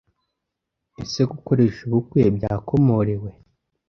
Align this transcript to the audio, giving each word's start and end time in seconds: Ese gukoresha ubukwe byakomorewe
Ese 1.03 1.21
gukoresha 1.31 1.79
ubukwe 1.87 2.21
byakomorewe 2.37 3.29